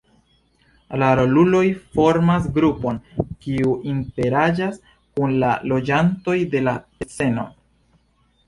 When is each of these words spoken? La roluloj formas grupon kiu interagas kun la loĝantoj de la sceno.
La 1.01 1.09
roluloj 1.19 1.61
formas 1.97 2.47
grupon 2.55 2.97
kiu 3.45 3.75
interagas 3.93 4.81
kun 4.97 5.37
la 5.45 5.53
loĝantoj 5.73 6.37
de 6.57 6.67
la 6.71 6.75
sceno. 7.13 7.47